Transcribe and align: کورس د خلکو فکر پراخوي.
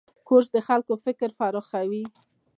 کورس 0.27 0.47
د 0.55 0.57
خلکو 0.67 0.93
فکر 1.05 1.29
پراخوي. 1.39 2.03